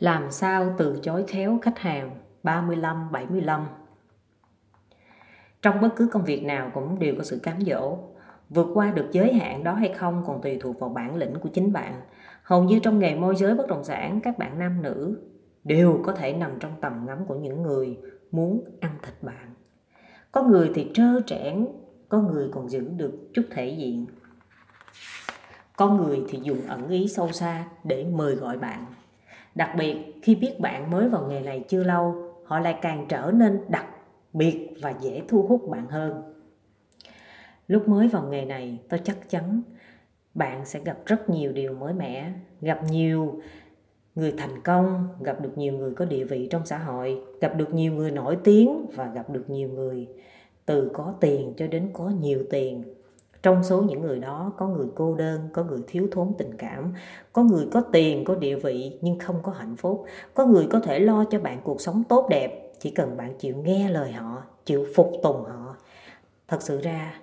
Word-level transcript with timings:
Làm 0.00 0.30
sao 0.30 0.74
từ 0.78 0.98
chối 1.02 1.24
khéo 1.28 1.58
khách 1.62 1.78
hàng 1.78 2.10
35-75 2.42 3.64
Trong 5.62 5.80
bất 5.80 5.88
cứ 5.96 6.08
công 6.12 6.24
việc 6.24 6.44
nào 6.44 6.70
cũng 6.74 6.98
đều 6.98 7.14
có 7.18 7.22
sự 7.22 7.40
cám 7.42 7.60
dỗ. 7.60 7.98
Vượt 8.48 8.66
qua 8.74 8.90
được 8.90 9.08
giới 9.12 9.32
hạn 9.32 9.64
đó 9.64 9.74
hay 9.74 9.92
không 9.92 10.22
còn 10.26 10.42
tùy 10.42 10.58
thuộc 10.60 10.80
vào 10.80 10.90
bản 10.90 11.16
lĩnh 11.16 11.34
của 11.40 11.48
chính 11.48 11.72
bạn. 11.72 12.00
Hầu 12.42 12.64
như 12.64 12.78
trong 12.78 12.98
nghề 12.98 13.14
môi 13.14 13.36
giới 13.36 13.54
bất 13.54 13.66
động 13.68 13.84
sản, 13.84 14.20
các 14.20 14.38
bạn 14.38 14.58
nam 14.58 14.82
nữ 14.82 15.22
đều 15.64 16.00
có 16.04 16.12
thể 16.12 16.32
nằm 16.32 16.50
trong 16.60 16.72
tầm 16.80 17.06
ngắm 17.06 17.26
của 17.26 17.34
những 17.34 17.62
người 17.62 17.98
muốn 18.30 18.64
ăn 18.80 18.92
thịt 19.02 19.14
bạn. 19.22 19.54
Có 20.32 20.42
người 20.42 20.70
thì 20.74 20.90
trơ 20.94 21.20
trẽn, 21.26 21.66
có 22.08 22.18
người 22.18 22.48
còn 22.52 22.68
giữ 22.68 22.88
được 22.96 23.12
chút 23.34 23.42
thể 23.50 23.68
diện. 23.68 24.06
Có 25.76 25.90
người 25.90 26.22
thì 26.28 26.38
dùng 26.42 26.60
ẩn 26.68 26.88
ý 26.88 27.08
sâu 27.08 27.32
xa 27.32 27.64
để 27.84 28.06
mời 28.12 28.34
gọi 28.34 28.58
bạn 28.58 28.84
Đặc 29.54 29.70
biệt 29.78 29.96
khi 30.22 30.34
biết 30.34 30.60
bạn 30.60 30.90
mới 30.90 31.08
vào 31.08 31.26
nghề 31.28 31.40
này 31.40 31.64
chưa 31.68 31.84
lâu, 31.84 32.14
họ 32.44 32.58
lại 32.60 32.78
càng 32.82 33.06
trở 33.08 33.32
nên 33.34 33.60
đặc 33.68 33.86
biệt 34.32 34.70
và 34.82 34.94
dễ 35.00 35.22
thu 35.28 35.42
hút 35.42 35.68
bạn 35.68 35.86
hơn. 35.86 36.22
Lúc 37.66 37.88
mới 37.88 38.08
vào 38.08 38.22
nghề 38.22 38.44
này, 38.44 38.78
tôi 38.88 39.00
chắc 39.04 39.30
chắn 39.30 39.62
bạn 40.34 40.64
sẽ 40.64 40.80
gặp 40.80 40.98
rất 41.06 41.30
nhiều 41.30 41.52
điều 41.52 41.74
mới 41.74 41.94
mẻ, 41.94 42.32
gặp 42.60 42.80
nhiều 42.90 43.40
người 44.14 44.34
thành 44.38 44.62
công, 44.62 45.08
gặp 45.20 45.40
được 45.40 45.58
nhiều 45.58 45.72
người 45.72 45.94
có 45.94 46.04
địa 46.04 46.24
vị 46.24 46.48
trong 46.50 46.66
xã 46.66 46.78
hội, 46.78 47.20
gặp 47.40 47.56
được 47.56 47.74
nhiều 47.74 47.92
người 47.92 48.10
nổi 48.10 48.38
tiếng 48.44 48.86
và 48.94 49.10
gặp 49.14 49.30
được 49.30 49.44
nhiều 49.50 49.68
người 49.68 50.08
từ 50.66 50.90
có 50.94 51.14
tiền 51.20 51.54
cho 51.56 51.66
đến 51.66 51.90
có 51.92 52.12
nhiều 52.20 52.44
tiền 52.50 52.84
trong 53.42 53.62
số 53.64 53.82
những 53.82 54.02
người 54.02 54.18
đó, 54.18 54.52
có 54.56 54.68
người 54.68 54.86
cô 54.94 55.14
đơn, 55.14 55.48
có 55.52 55.64
người 55.64 55.80
thiếu 55.86 56.08
thốn 56.12 56.32
tình 56.38 56.56
cảm, 56.58 56.92
có 57.32 57.42
người 57.42 57.66
có 57.72 57.80
tiền, 57.80 58.24
có 58.24 58.34
địa 58.34 58.56
vị 58.56 58.98
nhưng 59.00 59.18
không 59.18 59.36
có 59.42 59.52
hạnh 59.52 59.76
phúc, 59.76 60.04
có 60.34 60.46
người 60.46 60.66
có 60.70 60.80
thể 60.80 60.98
lo 60.98 61.24
cho 61.24 61.38
bạn 61.40 61.60
cuộc 61.64 61.80
sống 61.80 62.02
tốt 62.08 62.26
đẹp, 62.30 62.72
chỉ 62.78 62.90
cần 62.90 63.16
bạn 63.16 63.34
chịu 63.38 63.56
nghe 63.56 63.90
lời 63.90 64.12
họ, 64.12 64.42
chịu 64.64 64.86
phục 64.94 65.12
tùng 65.22 65.44
họ. 65.44 65.76
Thật 66.48 66.62
sự 66.62 66.80
ra, 66.80 67.14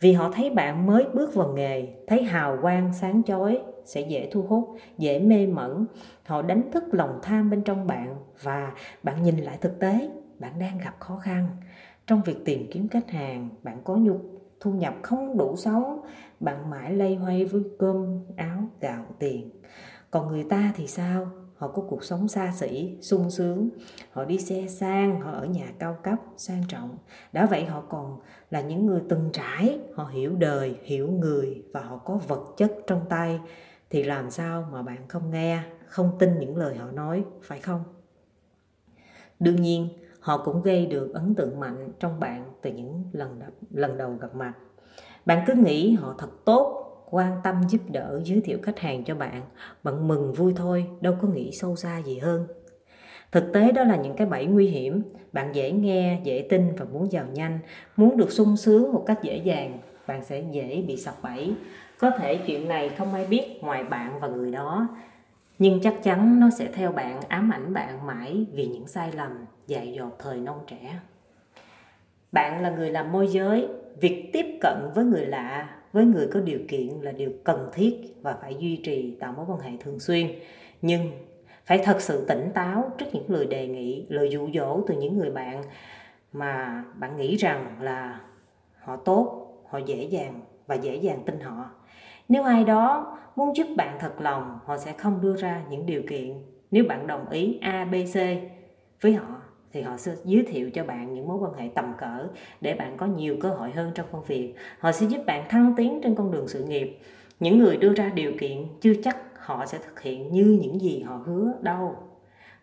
vì 0.00 0.12
họ 0.12 0.30
thấy 0.34 0.50
bạn 0.50 0.86
mới 0.86 1.04
bước 1.14 1.34
vào 1.34 1.52
nghề, 1.52 1.88
thấy 2.06 2.22
hào 2.22 2.58
quang, 2.62 2.92
sáng 2.94 3.22
chói, 3.26 3.62
sẽ 3.84 4.00
dễ 4.00 4.28
thu 4.32 4.42
hút, 4.42 4.76
dễ 4.98 5.18
mê 5.18 5.46
mẩn, 5.46 5.86
họ 6.24 6.42
đánh 6.42 6.70
thức 6.72 6.84
lòng 6.92 7.18
tham 7.22 7.50
bên 7.50 7.62
trong 7.62 7.86
bạn 7.86 8.16
và 8.42 8.72
bạn 9.02 9.22
nhìn 9.22 9.36
lại 9.36 9.58
thực 9.60 9.78
tế, 9.78 10.10
bạn 10.38 10.52
đang 10.58 10.78
gặp 10.78 10.94
khó 10.98 11.16
khăn. 11.16 11.48
Trong 12.06 12.22
việc 12.22 12.44
tìm 12.44 12.66
kiếm 12.72 12.88
khách 12.88 13.10
hàng, 13.10 13.48
bạn 13.62 13.80
có 13.84 13.96
nhu 13.96 14.18
thu 14.64 14.72
nhập 14.72 14.94
không 15.02 15.36
đủ 15.38 15.56
sống 15.56 16.00
bạn 16.40 16.70
mãi 16.70 16.92
lây 16.92 17.14
hoay 17.14 17.44
với 17.44 17.62
cơm, 17.78 18.20
áo, 18.36 18.62
gạo, 18.80 19.04
tiền. 19.18 19.50
Còn 20.10 20.28
người 20.28 20.44
ta 20.44 20.72
thì 20.76 20.86
sao? 20.86 21.26
Họ 21.56 21.68
có 21.68 21.82
cuộc 21.88 22.04
sống 22.04 22.28
xa 22.28 22.52
xỉ, 22.54 22.98
sung 23.00 23.30
sướng. 23.30 23.68
Họ 24.12 24.24
đi 24.24 24.38
xe 24.38 24.66
sang, 24.68 25.20
họ 25.20 25.30
ở 25.30 25.46
nhà 25.46 25.66
cao 25.78 25.96
cấp, 26.02 26.18
sang 26.36 26.62
trọng. 26.68 26.98
Đã 27.32 27.46
vậy 27.46 27.64
họ 27.64 27.80
còn 27.88 28.20
là 28.50 28.60
những 28.60 28.86
người 28.86 29.02
từng 29.08 29.30
trải. 29.32 29.80
Họ 29.94 30.04
hiểu 30.04 30.36
đời, 30.36 30.76
hiểu 30.82 31.10
người 31.10 31.62
và 31.72 31.80
họ 31.80 31.96
có 31.96 32.20
vật 32.28 32.54
chất 32.56 32.72
trong 32.86 33.00
tay. 33.08 33.40
Thì 33.90 34.02
làm 34.02 34.30
sao 34.30 34.68
mà 34.72 34.82
bạn 34.82 35.08
không 35.08 35.30
nghe, 35.30 35.62
không 35.86 36.10
tin 36.18 36.38
những 36.38 36.56
lời 36.56 36.76
họ 36.76 36.90
nói, 36.90 37.24
phải 37.42 37.60
không? 37.60 37.84
Đương 39.40 39.62
nhiên 39.62 39.88
họ 40.24 40.38
cũng 40.38 40.62
gây 40.62 40.86
được 40.86 41.14
ấn 41.14 41.34
tượng 41.34 41.60
mạnh 41.60 41.88
trong 42.00 42.20
bạn 42.20 42.44
từ 42.62 42.72
những 42.72 43.04
lần 43.12 43.38
đập, 43.38 43.52
lần 43.70 43.96
đầu 43.96 44.16
gặp 44.20 44.34
mặt. 44.34 44.52
Bạn 45.26 45.44
cứ 45.46 45.54
nghĩ 45.54 45.92
họ 45.92 46.14
thật 46.18 46.44
tốt 46.44 46.80
quan 47.10 47.40
tâm 47.44 47.62
giúp 47.68 47.78
đỡ 47.88 48.20
giới 48.24 48.40
thiệu 48.40 48.58
khách 48.62 48.78
hàng 48.78 49.04
cho 49.04 49.14
bạn 49.14 49.42
bạn 49.82 50.08
mừng 50.08 50.32
vui 50.32 50.52
thôi 50.56 50.86
đâu 51.00 51.14
có 51.22 51.28
nghĩ 51.28 51.52
sâu 51.52 51.76
xa 51.76 51.98
gì 51.98 52.18
hơn. 52.18 52.46
Thực 53.32 53.52
tế 53.52 53.72
đó 53.72 53.84
là 53.84 53.96
những 53.96 54.16
cái 54.16 54.26
bẫy 54.26 54.46
nguy 54.46 54.66
hiểm 54.66 55.02
bạn 55.32 55.54
dễ 55.54 55.72
nghe 55.72 56.20
dễ 56.24 56.46
tin 56.50 56.76
và 56.76 56.84
muốn 56.84 57.12
giàu 57.12 57.24
nhanh. 57.32 57.58
Muốn 57.96 58.16
được 58.16 58.32
sung 58.32 58.56
sướng 58.56 58.92
một 58.92 59.04
cách 59.06 59.22
dễ 59.22 59.36
dàng 59.36 59.78
bạn 60.06 60.24
sẽ 60.24 60.44
dễ 60.50 60.84
bị 60.88 60.96
sập 60.96 61.22
bẫy. 61.22 61.54
Có 61.98 62.10
thể 62.10 62.36
chuyện 62.36 62.68
này 62.68 62.88
không 62.88 63.14
ai 63.14 63.26
biết 63.26 63.58
ngoài 63.60 63.84
bạn 63.84 64.18
và 64.20 64.28
người 64.28 64.52
đó 64.52 64.88
nhưng 65.58 65.80
chắc 65.80 66.02
chắn 66.02 66.40
nó 66.40 66.50
sẽ 66.50 66.68
theo 66.74 66.92
bạn 66.92 67.20
ám 67.28 67.50
ảnh 67.52 67.74
bạn 67.74 68.06
mãi 68.06 68.46
vì 68.52 68.66
những 68.66 68.86
sai 68.86 69.12
lầm 69.12 69.30
dại 69.66 69.92
dột 69.92 70.18
thời 70.18 70.40
non 70.40 70.60
trẻ. 70.66 70.98
Bạn 72.32 72.62
là 72.62 72.70
người 72.70 72.90
làm 72.90 73.12
môi 73.12 73.28
giới, 73.28 73.68
việc 74.00 74.30
tiếp 74.32 74.46
cận 74.60 74.76
với 74.94 75.04
người 75.04 75.26
lạ, 75.26 75.76
với 75.92 76.04
người 76.04 76.28
có 76.32 76.40
điều 76.40 76.58
kiện 76.68 76.88
là 76.88 77.12
điều 77.12 77.30
cần 77.44 77.70
thiết 77.74 78.14
và 78.22 78.36
phải 78.42 78.56
duy 78.58 78.76
trì, 78.76 79.16
tạo 79.20 79.34
mối 79.36 79.46
quan 79.48 79.60
hệ 79.60 79.70
thường 79.80 80.00
xuyên. 80.00 80.26
Nhưng 80.82 81.10
phải 81.66 81.78
thật 81.78 82.00
sự 82.00 82.24
tỉnh 82.28 82.50
táo 82.54 82.92
trước 82.98 83.06
những 83.12 83.24
lời 83.28 83.46
đề 83.46 83.68
nghị, 83.68 84.06
lời 84.08 84.30
dụ 84.30 84.48
dỗ 84.54 84.80
từ 84.86 84.94
những 84.94 85.18
người 85.18 85.30
bạn 85.30 85.62
mà 86.32 86.84
bạn 86.94 87.16
nghĩ 87.16 87.36
rằng 87.36 87.76
là 87.80 88.20
họ 88.80 88.96
tốt, 88.96 89.48
họ 89.68 89.78
dễ 89.78 90.02
dàng 90.02 90.40
và 90.66 90.74
dễ 90.74 90.96
dàng 90.96 91.22
tin 91.26 91.40
họ. 91.40 91.70
Nếu 92.28 92.42
ai 92.42 92.64
đó 92.64 93.18
muốn 93.36 93.56
giúp 93.56 93.66
bạn 93.76 93.96
thật 94.00 94.20
lòng, 94.20 94.58
họ 94.64 94.78
sẽ 94.78 94.92
không 94.92 95.20
đưa 95.20 95.36
ra 95.36 95.62
những 95.70 95.86
điều 95.86 96.02
kiện. 96.08 96.32
Nếu 96.70 96.84
bạn 96.88 97.06
đồng 97.06 97.30
ý 97.30 97.58
a, 97.60 97.84
b, 97.84 97.94
c 98.14 98.16
với 99.00 99.12
họ 99.12 99.43
thì 99.74 99.82
họ 99.82 99.96
sẽ 99.96 100.14
giới 100.24 100.44
thiệu 100.48 100.70
cho 100.70 100.84
bạn 100.84 101.14
những 101.14 101.28
mối 101.28 101.36
quan 101.36 101.54
hệ 101.54 101.68
tầm 101.74 101.94
cỡ 101.98 102.28
để 102.60 102.74
bạn 102.74 102.96
có 102.96 103.06
nhiều 103.06 103.36
cơ 103.40 103.48
hội 103.48 103.70
hơn 103.70 103.92
trong 103.94 104.06
công 104.12 104.24
việc. 104.24 104.54
Họ 104.78 104.92
sẽ 104.92 105.06
giúp 105.06 105.18
bạn 105.26 105.48
thăng 105.48 105.74
tiến 105.76 106.00
trên 106.02 106.14
con 106.14 106.30
đường 106.30 106.48
sự 106.48 106.64
nghiệp. 106.64 106.98
Những 107.40 107.58
người 107.58 107.76
đưa 107.76 107.94
ra 107.94 108.08
điều 108.08 108.32
kiện 108.40 108.66
chưa 108.80 108.92
chắc 109.04 109.16
họ 109.38 109.66
sẽ 109.66 109.78
thực 109.78 110.00
hiện 110.00 110.32
như 110.32 110.58
những 110.62 110.80
gì 110.80 111.02
họ 111.02 111.16
hứa 111.16 111.52
đâu, 111.60 111.96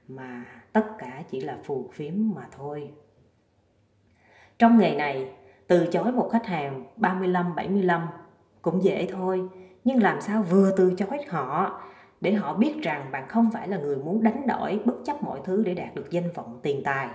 mà 0.07 0.45
tất 0.73 0.85
cả 0.99 1.23
chỉ 1.29 1.41
là 1.41 1.57
phù 1.63 1.89
phiếm 1.93 2.13
mà 2.35 2.47
thôi. 2.57 2.89
Trong 4.59 4.77
nghề 4.77 4.95
này, 4.95 5.31
từ 5.67 5.87
chối 5.91 6.11
một 6.11 6.29
khách 6.31 6.45
hàng 6.45 6.85
35 6.97 7.55
75 7.55 8.07
cũng 8.61 8.83
dễ 8.83 9.07
thôi, 9.11 9.49
nhưng 9.83 10.03
làm 10.03 10.21
sao 10.21 10.43
vừa 10.43 10.71
từ 10.77 10.93
chối 10.97 11.17
họ 11.29 11.81
để 12.21 12.33
họ 12.33 12.53
biết 12.53 12.73
rằng 12.81 13.11
bạn 13.11 13.27
không 13.27 13.49
phải 13.53 13.67
là 13.67 13.77
người 13.77 13.97
muốn 13.97 14.23
đánh 14.23 14.47
đổi 14.47 14.79
bất 14.85 14.95
chấp 15.05 15.23
mọi 15.23 15.39
thứ 15.43 15.63
để 15.65 15.73
đạt 15.73 15.95
được 15.95 16.09
danh 16.09 16.31
vọng 16.31 16.59
tiền 16.63 16.81
tài. 16.83 17.09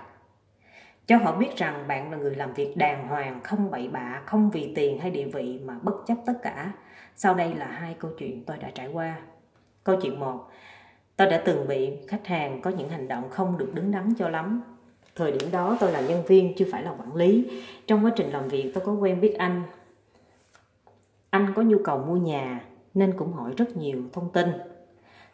Cho 1.06 1.16
họ 1.16 1.36
biết 1.36 1.56
rằng 1.56 1.84
bạn 1.88 2.10
là 2.10 2.16
người 2.16 2.34
làm 2.34 2.54
việc 2.54 2.76
đàng 2.76 3.08
hoàng, 3.08 3.40
không 3.44 3.70
bậy 3.70 3.88
bạ, 3.88 4.22
không 4.26 4.50
vì 4.50 4.72
tiền 4.74 4.98
hay 4.98 5.10
địa 5.10 5.24
vị 5.24 5.60
mà 5.64 5.78
bất 5.82 5.94
chấp 6.06 6.16
tất 6.26 6.32
cả. 6.42 6.72
Sau 7.16 7.34
đây 7.34 7.54
là 7.54 7.66
hai 7.66 7.96
câu 7.98 8.10
chuyện 8.18 8.44
tôi 8.44 8.56
đã 8.56 8.70
trải 8.74 8.88
qua. 8.88 9.16
Câu 9.84 9.96
chuyện 10.02 10.20
một, 10.20 10.48
tôi 11.16 11.26
đã 11.26 11.42
từng 11.44 11.68
bị 11.68 11.92
khách 12.08 12.26
hàng 12.26 12.60
có 12.62 12.70
những 12.70 12.88
hành 12.88 13.08
động 13.08 13.30
không 13.30 13.58
được 13.58 13.70
đứng 13.74 13.90
đắn 13.90 14.14
cho 14.18 14.28
lắm. 14.28 14.62
Thời 15.14 15.32
điểm 15.32 15.50
đó 15.52 15.76
tôi 15.80 15.92
là 15.92 16.00
nhân 16.00 16.22
viên, 16.26 16.54
chưa 16.56 16.66
phải 16.72 16.82
là 16.82 16.90
quản 16.90 17.16
lý. 17.16 17.62
Trong 17.86 18.04
quá 18.04 18.12
trình 18.16 18.30
làm 18.30 18.48
việc 18.48 18.70
tôi 18.74 18.84
có 18.86 18.92
quen 18.92 19.20
biết 19.20 19.34
anh. 19.38 19.62
Anh 21.30 21.52
có 21.56 21.62
nhu 21.62 21.78
cầu 21.84 21.98
mua 21.98 22.16
nhà 22.16 22.64
nên 22.94 23.14
cũng 23.16 23.32
hỏi 23.32 23.52
rất 23.56 23.76
nhiều 23.76 24.02
thông 24.12 24.32
tin 24.32 24.48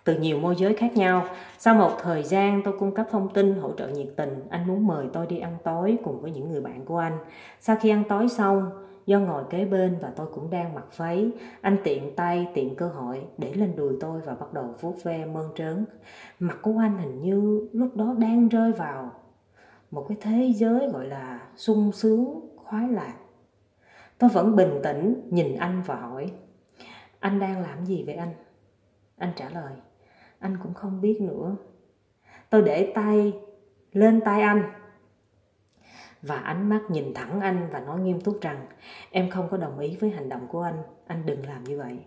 từ 0.05 0.19
nhiều 0.19 0.39
môi 0.39 0.57
giới 0.57 0.75
khác 0.75 0.97
nhau. 0.97 1.27
Sau 1.59 1.75
một 1.75 1.91
thời 2.03 2.23
gian 2.23 2.63
tôi 2.65 2.79
cung 2.79 2.95
cấp 2.95 3.07
thông 3.11 3.29
tin 3.29 3.55
hỗ 3.55 3.73
trợ 3.73 3.89
nhiệt 3.89 4.09
tình, 4.17 4.41
anh 4.51 4.67
muốn 4.67 4.87
mời 4.87 5.07
tôi 5.13 5.27
đi 5.27 5.39
ăn 5.39 5.57
tối 5.65 5.99
cùng 6.05 6.21
với 6.21 6.31
những 6.31 6.51
người 6.51 6.61
bạn 6.61 6.85
của 6.85 6.99
anh. 6.99 7.19
Sau 7.61 7.77
khi 7.81 7.91
ăn 7.91 8.05
tối 8.09 8.29
xong, 8.29 8.71
do 9.07 9.19
ngồi 9.19 9.45
kế 9.51 9.65
bên 9.65 9.99
và 10.01 10.13
tôi 10.17 10.27
cũng 10.35 10.51
đang 10.51 10.75
mặc 10.75 10.85
váy, 10.97 11.31
anh 11.61 11.77
tiện 11.85 12.17
tay 12.17 12.49
tiện 12.55 12.77
cơ 12.77 12.89
hội 12.89 13.27
để 13.39 13.53
lên 13.55 13.77
đùi 13.77 13.97
tôi 14.01 14.21
và 14.21 14.35
bắt 14.35 14.53
đầu 14.53 14.75
vuốt 14.81 15.05
ve 15.05 15.25
mơn 15.25 15.49
trớn. 15.55 15.85
Mặt 16.39 16.57
của 16.63 16.75
anh 16.81 16.99
hình 16.99 17.21
như 17.21 17.69
lúc 17.73 17.97
đó 17.97 18.15
đang 18.19 18.49
rơi 18.49 18.73
vào 18.73 19.11
một 19.91 20.07
cái 20.09 20.17
thế 20.21 20.53
giới 20.57 20.89
gọi 20.89 21.07
là 21.07 21.41
sung 21.57 21.93
sướng, 21.93 22.41
khoái 22.57 22.89
lạc. 22.89 23.15
Tôi 24.19 24.31
vẫn 24.31 24.57
bình 24.57 24.81
tĩnh 24.83 25.29
nhìn 25.31 25.57
anh 25.57 25.83
và 25.87 25.97
hỏi, 25.97 26.31
anh 27.21 27.39
đang 27.39 27.63
làm 27.63 27.85
gì 27.85 28.05
vậy 28.07 28.15
anh? 28.15 28.35
Anh 29.17 29.33
trả 29.37 29.49
lời, 29.49 29.73
anh 30.43 30.57
cũng 30.63 30.75
không 30.75 31.01
biết 31.01 31.21
nữa. 31.21 31.57
Tôi 32.51 32.63
để 32.63 32.93
tay 32.95 33.33
lên 33.93 34.21
tay 34.21 34.43
anh. 34.43 34.63
Và 36.23 36.37
ánh 36.37 36.69
mắt 36.69 36.81
nhìn 36.89 37.15
thẳng 37.15 37.41
anh 37.41 37.69
và 37.73 37.81
nói 37.81 38.01
nghiêm 38.01 38.21
túc 38.21 38.41
rằng, 38.41 38.67
em 39.11 39.31
không 39.31 39.49
có 39.51 39.57
đồng 39.57 39.79
ý 39.79 39.97
với 40.01 40.11
hành 40.11 40.29
động 40.29 40.47
của 40.49 40.63
anh. 40.63 40.83
Anh 41.07 41.27
đừng 41.27 41.47
làm 41.47 41.65
như 41.65 41.79
vậy. 41.79 41.99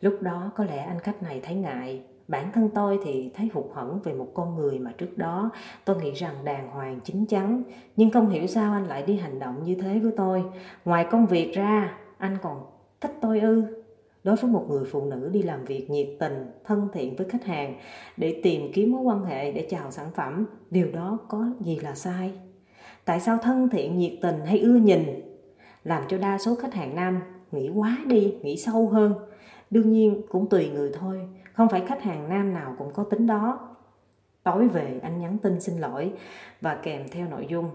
Lúc 0.00 0.18
đó 0.20 0.52
có 0.56 0.64
lẽ 0.64 0.78
anh 0.78 0.98
khách 0.98 1.22
này 1.22 1.40
thấy 1.44 1.54
ngại. 1.54 2.02
Bản 2.28 2.52
thân 2.52 2.70
tôi 2.74 2.98
thì 3.04 3.30
thấy 3.34 3.50
hụt 3.54 3.64
hẫng 3.74 4.00
về 4.04 4.12
một 4.12 4.28
con 4.34 4.56
người 4.56 4.78
mà 4.78 4.92
trước 4.98 5.18
đó 5.18 5.50
tôi 5.84 5.96
nghĩ 5.96 6.12
rằng 6.12 6.34
đàng 6.44 6.70
hoàng, 6.70 7.00
chín 7.04 7.26
chắn. 7.26 7.62
Nhưng 7.96 8.10
không 8.10 8.28
hiểu 8.30 8.46
sao 8.46 8.72
anh 8.72 8.86
lại 8.86 9.02
đi 9.02 9.16
hành 9.16 9.38
động 9.38 9.64
như 9.64 9.74
thế 9.74 9.98
với 9.98 10.12
tôi. 10.16 10.44
Ngoài 10.84 11.06
công 11.10 11.26
việc 11.26 11.54
ra, 11.54 11.98
anh 12.18 12.38
còn 12.42 12.66
thích 13.00 13.14
tôi 13.20 13.40
ư? 13.40 13.83
Đối 14.24 14.36
với 14.36 14.50
một 14.50 14.66
người 14.68 14.84
phụ 14.90 15.04
nữ 15.04 15.30
đi 15.32 15.42
làm 15.42 15.64
việc 15.64 15.90
nhiệt 15.90 16.08
tình, 16.20 16.50
thân 16.64 16.88
thiện 16.92 17.16
với 17.16 17.28
khách 17.28 17.44
hàng 17.44 17.74
để 18.16 18.40
tìm 18.42 18.72
kiếm 18.72 18.92
mối 18.92 19.02
quan 19.02 19.24
hệ, 19.24 19.52
để 19.52 19.66
chào 19.70 19.90
sản 19.90 20.06
phẩm, 20.14 20.46
điều 20.70 20.92
đó 20.92 21.18
có 21.28 21.46
gì 21.60 21.78
là 21.78 21.94
sai 21.94 22.32
tại 23.04 23.20
sao 23.20 23.38
thân 23.42 23.68
thiện, 23.68 23.98
nhiệt 23.98 24.12
tình 24.22 24.40
hay 24.46 24.58
ưa 24.58 24.76
nhìn 24.76 25.04
làm 25.84 26.02
cho 26.08 26.18
đa 26.18 26.38
số 26.38 26.54
khách 26.54 26.74
hàng 26.74 26.94
nam 26.94 27.20
nghĩ 27.52 27.68
quá 27.68 27.98
đi, 28.06 28.34
nghĩ 28.42 28.56
sâu 28.56 28.88
hơn 28.88 29.14
đương 29.70 29.92
nhiên 29.92 30.22
cũng 30.28 30.48
tùy 30.48 30.70
người 30.74 30.90
thôi, 30.94 31.28
không 31.52 31.68
phải 31.68 31.82
khách 31.86 32.02
hàng 32.02 32.28
nam 32.28 32.54
nào 32.54 32.74
cũng 32.78 32.92
có 32.92 33.04
tính 33.04 33.26
đó 33.26 33.74
Tối 34.44 34.68
về 34.68 35.00
anh 35.02 35.20
nhắn 35.20 35.38
tin 35.42 35.60
xin 35.60 35.78
lỗi 35.78 36.12
và 36.60 36.78
kèm 36.82 37.08
theo 37.08 37.28
nội 37.28 37.46
dung, 37.50 37.70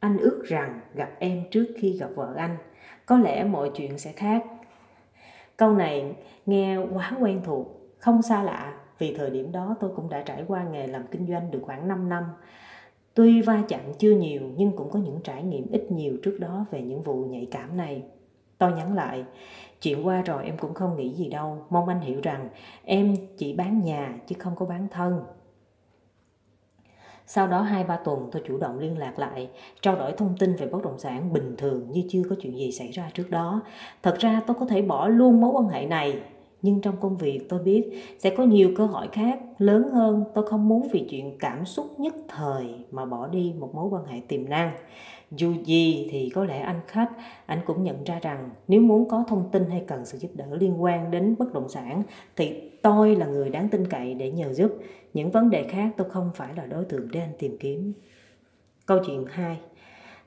Anh 0.00 0.18
ước 0.18 0.44
rằng 0.46 0.80
gặp 0.94 1.10
em 1.18 1.44
trước 1.50 1.66
khi 1.76 1.98
gặp 1.98 2.08
vợ 2.14 2.34
anh. 2.36 2.56
Có 3.06 3.18
lẽ 3.18 3.44
mọi 3.44 3.70
chuyện 3.74 3.98
sẽ 3.98 4.12
khác. 4.12 4.44
Câu 5.58 5.72
này 5.72 6.16
nghe 6.46 6.76
quá 6.76 7.12
quen 7.20 7.40
thuộc, 7.44 7.66
không 7.98 8.22
xa 8.22 8.42
lạ 8.42 8.74
vì 8.98 9.14
thời 9.14 9.30
điểm 9.30 9.52
đó 9.52 9.76
tôi 9.80 9.90
cũng 9.96 10.08
đã 10.08 10.22
trải 10.22 10.44
qua 10.48 10.64
nghề 10.64 10.86
làm 10.86 11.06
kinh 11.10 11.26
doanh 11.26 11.50
được 11.50 11.60
khoảng 11.62 11.88
5 11.88 12.08
năm. 12.08 12.24
Tuy 13.14 13.42
va 13.42 13.62
chạm 13.68 13.80
chưa 13.98 14.10
nhiều 14.10 14.40
nhưng 14.56 14.76
cũng 14.76 14.90
có 14.90 14.98
những 14.98 15.20
trải 15.24 15.42
nghiệm 15.42 15.66
ít 15.70 15.90
nhiều 15.90 16.16
trước 16.22 16.36
đó 16.40 16.66
về 16.70 16.82
những 16.82 17.02
vụ 17.02 17.24
nhạy 17.24 17.48
cảm 17.50 17.76
này. 17.76 18.02
Tôi 18.58 18.72
nhắn 18.72 18.94
lại, 18.94 19.24
chuyện 19.82 20.06
qua 20.06 20.22
rồi 20.22 20.44
em 20.44 20.56
cũng 20.58 20.74
không 20.74 20.96
nghĩ 20.96 21.14
gì 21.14 21.28
đâu, 21.28 21.58
mong 21.70 21.88
anh 21.88 22.00
hiểu 22.00 22.20
rằng 22.22 22.48
em 22.84 23.16
chỉ 23.36 23.52
bán 23.52 23.82
nhà 23.82 24.18
chứ 24.26 24.36
không 24.38 24.56
có 24.56 24.66
bán 24.66 24.88
thân. 24.90 25.20
Sau 27.30 27.46
đó 27.46 27.66
2-3 27.86 27.96
tuần 28.04 28.28
tôi 28.32 28.42
chủ 28.46 28.58
động 28.58 28.78
liên 28.78 28.98
lạc 28.98 29.18
lại, 29.18 29.48
trao 29.80 29.96
đổi 29.96 30.12
thông 30.12 30.34
tin 30.38 30.56
về 30.56 30.66
bất 30.66 30.82
động 30.82 30.98
sản 30.98 31.32
bình 31.32 31.54
thường 31.58 31.90
như 31.90 32.02
chưa 32.08 32.22
có 32.30 32.36
chuyện 32.40 32.56
gì 32.56 32.72
xảy 32.72 32.90
ra 32.90 33.10
trước 33.14 33.30
đó. 33.30 33.60
Thật 34.02 34.16
ra 34.18 34.42
tôi 34.46 34.56
có 34.60 34.66
thể 34.66 34.82
bỏ 34.82 35.08
luôn 35.08 35.40
mối 35.40 35.50
quan 35.50 35.68
hệ 35.68 35.86
này 35.86 36.20
nhưng 36.62 36.80
trong 36.80 36.96
công 37.00 37.16
việc 37.16 37.48
tôi 37.48 37.62
biết 37.62 37.90
sẽ 38.18 38.30
có 38.30 38.44
nhiều 38.44 38.70
cơ 38.76 38.86
hội 38.86 39.08
khác 39.12 39.38
lớn 39.58 39.90
hơn 39.92 40.24
tôi 40.34 40.46
không 40.46 40.68
muốn 40.68 40.88
vì 40.92 41.06
chuyện 41.10 41.38
cảm 41.38 41.64
xúc 41.64 41.86
nhất 42.00 42.14
thời 42.28 42.66
mà 42.90 43.04
bỏ 43.04 43.26
đi 43.26 43.54
một 43.58 43.74
mối 43.74 43.88
quan 43.90 44.04
hệ 44.04 44.20
tiềm 44.28 44.48
năng 44.48 44.72
dù 45.30 45.52
gì 45.64 46.08
thì 46.10 46.30
có 46.34 46.44
lẽ 46.44 46.58
anh 46.58 46.80
khách 46.86 47.10
anh 47.46 47.58
cũng 47.66 47.82
nhận 47.82 48.04
ra 48.04 48.18
rằng 48.22 48.50
nếu 48.68 48.80
muốn 48.80 49.08
có 49.08 49.24
thông 49.28 49.48
tin 49.52 49.70
hay 49.70 49.84
cần 49.86 50.04
sự 50.04 50.18
giúp 50.18 50.30
đỡ 50.34 50.46
liên 50.50 50.82
quan 50.82 51.10
đến 51.10 51.34
bất 51.38 51.52
động 51.52 51.68
sản 51.68 52.02
thì 52.36 52.70
tôi 52.82 53.16
là 53.16 53.26
người 53.26 53.48
đáng 53.48 53.68
tin 53.68 53.86
cậy 53.90 54.14
để 54.14 54.30
nhờ 54.30 54.52
giúp 54.52 54.72
những 55.14 55.30
vấn 55.30 55.50
đề 55.50 55.68
khác 55.68 55.90
tôi 55.96 56.10
không 56.10 56.30
phải 56.34 56.54
là 56.54 56.66
đối 56.66 56.84
tượng 56.84 57.08
để 57.10 57.20
anh 57.20 57.32
tìm 57.38 57.56
kiếm 57.60 57.92
câu 58.86 58.98
chuyện 59.06 59.24
2 59.28 59.60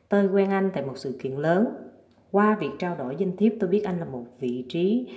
tôi 0.09 0.25
quen 0.25 0.49
anh 0.49 0.71
tại 0.73 0.85
một 0.85 0.97
sự 0.97 1.17
kiện 1.21 1.31
lớn 1.31 1.67
qua 2.31 2.57
việc 2.59 2.71
trao 2.79 2.95
đổi 2.95 3.15
danh 3.15 3.37
thiếp 3.37 3.53
tôi 3.59 3.69
biết 3.69 3.83
anh 3.83 3.99
là 3.99 4.05
một 4.05 4.25
vị 4.39 4.65
trí 4.69 5.07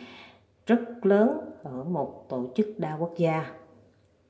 rất 0.66 1.06
lớn 1.06 1.40
ở 1.62 1.84
một 1.84 2.26
tổ 2.28 2.50
chức 2.54 2.66
đa 2.78 2.96
quốc 2.96 3.14
gia. 3.16 3.50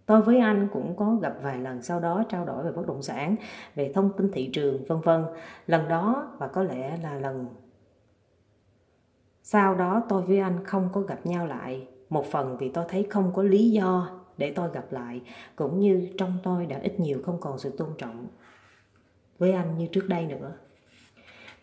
Tôi 0.06 0.22
với 0.22 0.38
anh 0.38 0.68
cũng 0.72 0.96
có 0.96 1.14
gặp 1.22 1.34
vài 1.42 1.58
lần 1.58 1.82
sau 1.82 2.00
đó 2.00 2.24
trao 2.28 2.44
đổi 2.44 2.64
về 2.64 2.72
bất 2.72 2.86
động 2.86 3.02
sản, 3.02 3.36
về 3.74 3.92
thông 3.94 4.10
tin 4.16 4.32
thị 4.32 4.50
trường, 4.52 4.84
vân 4.84 5.00
vân. 5.00 5.24
Lần 5.66 5.88
đó 5.88 6.32
và 6.38 6.48
có 6.48 6.62
lẽ 6.62 6.98
là 7.02 7.14
lần 7.14 7.46
sau 9.42 9.74
đó 9.74 10.02
tôi 10.08 10.22
với 10.22 10.38
anh 10.38 10.64
không 10.64 10.88
có 10.92 11.00
gặp 11.00 11.26
nhau 11.26 11.46
lại. 11.46 11.88
Một 12.10 12.26
phần 12.26 12.56
vì 12.56 12.68
tôi 12.68 12.84
thấy 12.88 13.06
không 13.10 13.32
có 13.34 13.42
lý 13.42 13.70
do 13.70 14.20
để 14.38 14.52
tôi 14.56 14.68
gặp 14.72 14.92
lại, 14.92 15.20
cũng 15.56 15.80
như 15.80 16.08
trong 16.18 16.38
tôi 16.42 16.66
đã 16.66 16.78
ít 16.82 17.00
nhiều 17.00 17.20
không 17.24 17.40
còn 17.40 17.58
sự 17.58 17.70
tôn 17.78 17.88
trọng 17.98 18.26
với 19.38 19.52
anh 19.52 19.78
như 19.78 19.86
trước 19.86 20.08
đây 20.08 20.26
nữa. 20.26 20.52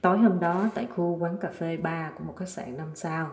Tối 0.02 0.18
hôm 0.18 0.40
đó 0.40 0.70
tại 0.76 0.88
khu 0.96 1.18
quán 1.20 1.38
cà 1.38 1.50
phê 1.50 1.78
ba 1.78 2.12
của 2.18 2.24
một 2.24 2.34
khách 2.38 2.50
sạn 2.50 2.78
năm 2.78 2.88
sao, 2.96 3.30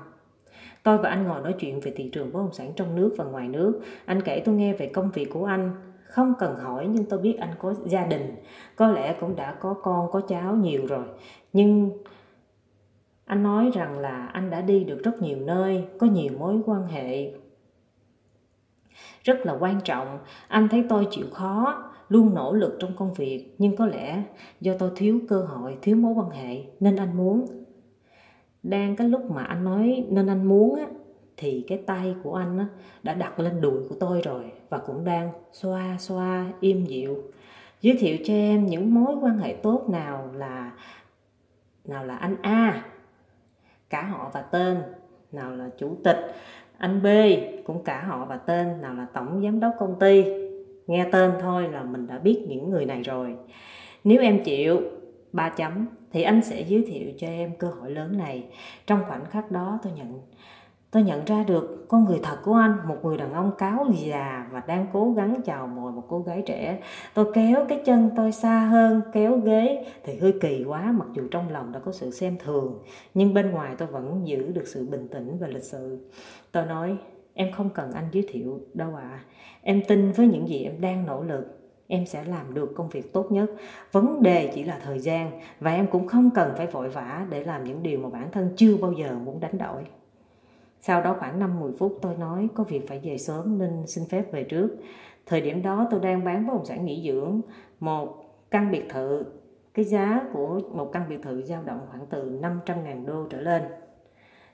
Tôi 0.82 0.98
và 0.98 1.10
anh 1.10 1.24
ngồi 1.24 1.40
nói 1.40 1.54
chuyện 1.58 1.80
về 1.80 1.92
thị 1.96 2.10
trường 2.12 2.32
bất 2.32 2.40
động 2.40 2.52
sản 2.52 2.72
trong 2.76 2.96
nước 2.96 3.14
và 3.18 3.24
ngoài 3.24 3.48
nước. 3.48 3.80
Anh 4.04 4.22
kể 4.22 4.42
tôi 4.44 4.54
nghe 4.54 4.74
về 4.74 4.86
công 4.86 5.10
việc 5.10 5.30
của 5.32 5.44
anh. 5.44 5.70
Không 6.04 6.34
cần 6.38 6.56
hỏi 6.56 6.86
nhưng 6.90 7.04
tôi 7.04 7.18
biết 7.18 7.36
anh 7.40 7.50
có 7.58 7.74
gia 7.86 8.06
đình. 8.06 8.34
Có 8.76 8.88
lẽ 8.88 9.16
cũng 9.20 9.36
đã 9.36 9.54
có 9.60 9.74
con, 9.74 10.10
có 10.10 10.20
cháu 10.20 10.56
nhiều 10.56 10.86
rồi. 10.86 11.04
Nhưng 11.52 11.90
anh 13.24 13.42
nói 13.42 13.70
rằng 13.74 13.98
là 13.98 14.26
anh 14.32 14.50
đã 14.50 14.60
đi 14.60 14.84
được 14.84 15.00
rất 15.04 15.22
nhiều 15.22 15.38
nơi, 15.38 15.84
có 15.98 16.06
nhiều 16.06 16.32
mối 16.38 16.60
quan 16.66 16.86
hệ 16.86 17.32
rất 19.28 19.46
là 19.46 19.56
quan 19.60 19.80
trọng. 19.84 20.18
Anh 20.48 20.68
thấy 20.68 20.84
tôi 20.88 21.06
chịu 21.10 21.26
khó, 21.32 21.84
luôn 22.08 22.34
nỗ 22.34 22.52
lực 22.52 22.76
trong 22.80 22.96
công 22.96 23.14
việc 23.14 23.54
nhưng 23.58 23.76
có 23.76 23.86
lẽ 23.86 24.22
do 24.60 24.74
tôi 24.78 24.90
thiếu 24.96 25.20
cơ 25.28 25.42
hội 25.42 25.78
thiếu 25.82 25.96
mối 25.96 26.12
quan 26.12 26.30
hệ 26.30 26.62
nên 26.80 26.96
anh 26.96 27.16
muốn 27.16 27.46
đang 28.62 28.96
cái 28.96 29.08
lúc 29.08 29.30
mà 29.30 29.44
anh 29.44 29.64
nói 29.64 30.04
nên 30.08 30.26
anh 30.26 30.44
muốn 30.44 30.74
á 30.74 30.86
thì 31.36 31.64
cái 31.68 31.78
tay 31.86 32.14
của 32.22 32.34
anh 32.34 32.58
á, 32.58 32.66
đã 33.02 33.14
đặt 33.14 33.40
lên 33.40 33.60
đùi 33.60 33.88
của 33.88 33.94
tôi 34.00 34.20
rồi 34.24 34.52
và 34.68 34.78
cũng 34.78 35.04
đang 35.04 35.30
xoa 35.52 35.96
xoa 35.98 36.52
im 36.60 36.84
dịu 36.84 37.22
giới 37.80 37.96
thiệu 37.96 38.16
cho 38.24 38.34
em 38.34 38.66
những 38.66 38.94
mối 38.94 39.14
quan 39.22 39.38
hệ 39.38 39.52
tốt 39.62 39.84
nào 39.88 40.30
là 40.34 40.72
nào 41.84 42.04
là 42.04 42.16
anh 42.16 42.36
A 42.42 42.84
cả 43.90 44.02
họ 44.02 44.30
và 44.34 44.42
tên 44.42 44.82
nào 45.32 45.50
là 45.50 45.68
chủ 45.78 45.96
tịch 46.04 46.34
anh 46.78 47.02
B, 47.02 47.06
cũng 47.64 47.84
cả 47.84 48.04
họ 48.06 48.24
và 48.24 48.36
tên 48.36 48.80
nào 48.80 48.94
là 48.94 49.06
tổng 49.14 49.42
giám 49.44 49.60
đốc 49.60 49.74
công 49.78 49.98
ty. 49.98 50.24
Nghe 50.86 51.06
tên 51.12 51.32
thôi 51.40 51.68
là 51.72 51.82
mình 51.82 52.06
đã 52.06 52.18
biết 52.18 52.44
những 52.48 52.70
người 52.70 52.86
này 52.86 53.02
rồi. 53.02 53.34
Nếu 54.04 54.20
em 54.20 54.44
chịu, 54.44 54.80
ba 55.32 55.48
chấm, 55.48 55.86
thì 56.12 56.22
anh 56.22 56.42
sẽ 56.42 56.60
giới 56.60 56.84
thiệu 56.88 57.08
cho 57.18 57.26
em 57.26 57.56
cơ 57.58 57.68
hội 57.68 57.90
lớn 57.90 58.18
này. 58.18 58.44
Trong 58.86 59.00
khoảnh 59.08 59.24
khắc 59.24 59.50
đó 59.50 59.78
tôi 59.82 59.92
nhận 59.96 60.20
tôi 60.90 61.02
nhận 61.02 61.24
ra 61.24 61.44
được 61.44 61.88
con 61.88 62.04
người 62.04 62.20
thật 62.22 62.36
của 62.44 62.54
anh, 62.54 62.76
một 62.88 62.96
người 63.02 63.16
đàn 63.16 63.32
ông 63.32 63.52
cáo 63.58 63.86
già 63.94 64.48
và 64.52 64.62
đang 64.66 64.86
cố 64.92 65.12
gắng 65.16 65.40
chào 65.44 65.66
mời 65.66 65.92
một 65.92 66.04
cô 66.08 66.20
gái 66.20 66.42
trẻ. 66.46 66.82
Tôi 67.14 67.32
kéo 67.34 67.64
cái 67.68 67.82
chân 67.84 68.10
tôi 68.16 68.32
xa 68.32 68.60
hơn, 68.60 69.02
kéo 69.12 69.36
ghế 69.36 69.86
thì 70.04 70.18
hơi 70.18 70.34
kỳ 70.40 70.64
quá, 70.64 70.92
mặc 70.92 71.08
dù 71.14 71.22
trong 71.30 71.50
lòng 71.50 71.72
đã 71.72 71.80
có 71.80 71.92
sự 71.92 72.10
xem 72.10 72.36
thường, 72.44 72.78
nhưng 73.14 73.34
bên 73.34 73.50
ngoài 73.50 73.74
tôi 73.78 73.88
vẫn 73.88 74.28
giữ 74.28 74.52
được 74.52 74.66
sự 74.66 74.86
bình 74.86 75.08
tĩnh 75.08 75.38
và 75.40 75.46
lịch 75.46 75.64
sự. 75.64 76.10
Tôi 76.52 76.66
nói, 76.66 76.96
em 77.34 77.52
không 77.52 77.70
cần 77.70 77.92
anh 77.92 78.08
giới 78.12 78.26
thiệu 78.28 78.60
đâu 78.74 78.94
ạ. 78.96 79.10
À. 79.12 79.24
em 79.62 79.82
tin 79.88 80.12
với 80.12 80.26
những 80.26 80.48
gì 80.48 80.64
em 80.64 80.80
đang 80.80 81.06
nỗ 81.06 81.22
lực. 81.22 81.54
Em 81.86 82.06
sẽ 82.06 82.24
làm 82.24 82.54
được 82.54 82.72
công 82.74 82.88
việc 82.88 83.12
tốt 83.12 83.32
nhất. 83.32 83.50
Vấn 83.92 84.22
đề 84.22 84.50
chỉ 84.54 84.64
là 84.64 84.80
thời 84.84 84.98
gian 84.98 85.40
và 85.60 85.74
em 85.74 85.86
cũng 85.86 86.06
không 86.06 86.30
cần 86.34 86.52
phải 86.56 86.66
vội 86.66 86.88
vã 86.88 87.26
để 87.30 87.44
làm 87.44 87.64
những 87.64 87.82
điều 87.82 87.98
mà 87.98 88.08
bản 88.08 88.30
thân 88.32 88.48
chưa 88.56 88.76
bao 88.76 88.92
giờ 88.92 89.18
muốn 89.24 89.40
đánh 89.40 89.58
đổi 89.58 89.84
sau 90.80 91.02
đó 91.02 91.16
khoảng 91.18 91.60
5-10 91.60 91.72
phút 91.78 91.98
tôi 92.02 92.16
nói 92.16 92.48
có 92.54 92.64
việc 92.64 92.88
phải 92.88 93.00
về 93.02 93.18
sớm 93.18 93.58
nên 93.58 93.86
xin 93.86 94.04
phép 94.04 94.32
về 94.32 94.44
trước 94.44 94.76
thời 95.26 95.40
điểm 95.40 95.62
đó 95.62 95.88
tôi 95.90 96.00
đang 96.00 96.24
bán 96.24 96.46
bất 96.46 96.54
động 96.54 96.64
sản 96.64 96.84
nghỉ 96.84 97.10
dưỡng 97.10 97.40
một 97.80 98.24
căn 98.50 98.70
biệt 98.70 98.84
thự 98.88 99.24
cái 99.74 99.84
giá 99.84 100.22
của 100.32 100.60
một 100.74 100.90
căn 100.92 101.02
biệt 101.08 101.18
thự 101.22 101.42
dao 101.42 101.62
động 101.62 101.80
khoảng 101.90 102.06
từ 102.06 102.38
500.000 102.42 103.06
đô 103.06 103.26
trở 103.30 103.40
lên 103.40 103.62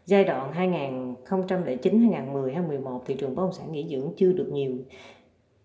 giai 0.07 0.25
đoạn 0.25 0.53
2009, 0.53 1.99
2010, 2.01 2.55
2011 2.55 3.03
thị 3.07 3.15
trường 3.15 3.35
bất 3.35 3.43
động 3.43 3.53
sản 3.53 3.73
nghỉ 3.73 3.89
dưỡng 3.89 4.13
chưa 4.17 4.33
được 4.33 4.49
nhiều 4.53 4.73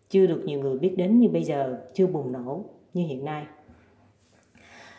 chưa 0.09 0.27
được 0.27 0.41
nhiều 0.45 0.59
người 0.59 0.79
biết 0.79 0.93
đến 0.97 1.19
như 1.19 1.29
bây 1.29 1.43
giờ, 1.43 1.79
chưa 1.93 2.07
bùng 2.07 2.31
nổ 2.31 2.65
như 2.93 3.07
hiện 3.07 3.25
nay. 3.25 3.45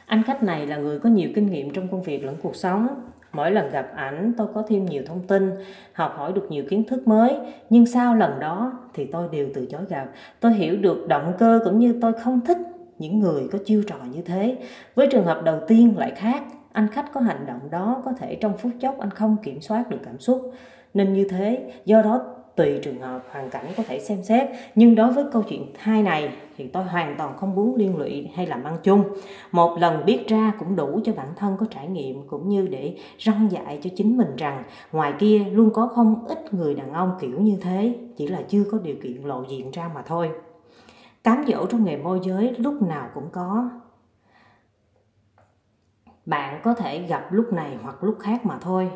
Anh 0.06 0.22
khách 0.22 0.42
này 0.42 0.66
là 0.66 0.76
người 0.76 0.98
có 0.98 1.08
nhiều 1.08 1.30
kinh 1.34 1.50
nghiệm 1.50 1.70
trong 1.70 1.88
công 1.88 2.02
việc 2.02 2.24
lẫn 2.24 2.36
cuộc 2.42 2.56
sống. 2.56 2.88
Mỗi 3.32 3.50
lần 3.50 3.70
gặp 3.70 3.92
ảnh 3.94 4.32
tôi 4.36 4.46
có 4.54 4.62
thêm 4.68 4.86
nhiều 4.86 5.02
thông 5.06 5.26
tin, 5.26 5.50
học 5.92 6.14
hỏi 6.16 6.32
được 6.32 6.46
nhiều 6.50 6.64
kiến 6.70 6.84
thức 6.88 7.08
mới. 7.08 7.36
Nhưng 7.70 7.86
sau 7.86 8.14
lần 8.14 8.40
đó 8.40 8.72
thì 8.94 9.04
tôi 9.04 9.28
đều 9.32 9.48
từ 9.54 9.66
chối 9.66 9.80
gặp. 9.88 10.06
Tôi 10.40 10.52
hiểu 10.52 10.76
được 10.76 11.08
động 11.08 11.32
cơ 11.38 11.60
cũng 11.64 11.78
như 11.78 11.98
tôi 12.00 12.12
không 12.12 12.40
thích 12.40 12.58
những 12.98 13.18
người 13.18 13.48
có 13.52 13.58
chiêu 13.64 13.82
trò 13.86 13.96
như 14.14 14.22
thế. 14.22 14.56
Với 14.94 15.06
trường 15.06 15.24
hợp 15.24 15.42
đầu 15.44 15.58
tiên 15.68 15.94
lại 15.98 16.12
khác, 16.16 16.42
anh 16.72 16.88
khách 16.88 17.12
có 17.12 17.20
hành 17.20 17.46
động 17.46 17.60
đó 17.70 18.02
có 18.04 18.12
thể 18.12 18.34
trong 18.34 18.56
phút 18.56 18.72
chốc 18.80 18.98
anh 18.98 19.10
không 19.10 19.36
kiểm 19.42 19.60
soát 19.60 19.90
được 19.90 19.98
cảm 20.04 20.18
xúc. 20.18 20.52
Nên 20.94 21.12
như 21.12 21.26
thế, 21.30 21.72
do 21.84 22.02
đó 22.02 22.22
tùy 22.60 22.78
trường 22.82 23.00
hợp 23.00 23.22
hoàn 23.30 23.50
cảnh 23.50 23.66
có 23.76 23.82
thể 23.86 24.00
xem 24.00 24.22
xét. 24.22 24.48
Nhưng 24.74 24.94
đối 24.94 25.12
với 25.12 25.24
câu 25.32 25.42
chuyện 25.42 25.66
hai 25.78 26.02
này 26.02 26.32
thì 26.56 26.66
tôi 26.66 26.84
hoàn 26.84 27.14
toàn 27.18 27.36
không 27.36 27.54
muốn 27.54 27.76
liên 27.76 27.96
lụy 27.96 28.30
hay 28.34 28.46
làm 28.46 28.64
ăn 28.64 28.76
chung. 28.82 29.04
Một 29.52 29.76
lần 29.78 30.04
biết 30.06 30.24
ra 30.28 30.52
cũng 30.58 30.76
đủ 30.76 31.00
cho 31.04 31.12
bản 31.12 31.28
thân 31.36 31.56
có 31.60 31.66
trải 31.70 31.88
nghiệm 31.88 32.28
cũng 32.28 32.48
như 32.48 32.66
để 32.66 32.96
răng 33.18 33.48
dạy 33.50 33.78
cho 33.82 33.90
chính 33.96 34.16
mình 34.16 34.36
rằng, 34.36 34.62
ngoài 34.92 35.14
kia 35.18 35.38
luôn 35.52 35.70
có 35.70 35.86
không 35.86 36.26
ít 36.26 36.54
người 36.54 36.74
đàn 36.74 36.92
ông 36.92 37.12
kiểu 37.20 37.40
như 37.40 37.58
thế, 37.62 37.94
chỉ 38.16 38.26
là 38.26 38.42
chưa 38.48 38.64
có 38.72 38.78
điều 38.78 38.96
kiện 39.02 39.22
lộ 39.22 39.44
diện 39.48 39.70
ra 39.70 39.90
mà 39.94 40.02
thôi. 40.02 40.30
Cám 41.24 41.44
dỗ 41.48 41.66
trong 41.66 41.84
nghề 41.84 41.96
môi 41.96 42.20
giới 42.22 42.54
lúc 42.58 42.82
nào 42.82 43.08
cũng 43.14 43.28
có. 43.32 43.70
Bạn 46.26 46.60
có 46.64 46.74
thể 46.74 46.98
gặp 46.98 47.32
lúc 47.32 47.52
này 47.52 47.78
hoặc 47.82 48.04
lúc 48.04 48.16
khác 48.20 48.46
mà 48.46 48.58
thôi. 48.60 48.90